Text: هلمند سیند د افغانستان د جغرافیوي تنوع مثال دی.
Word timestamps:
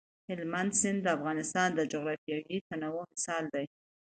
هلمند 0.29 0.71
سیند 0.81 0.99
د 1.03 1.07
افغانستان 1.17 1.69
د 1.75 1.79
جغرافیوي 1.91 2.57
تنوع 2.67 3.03
مثال 3.13 3.43
دی. 3.53 3.65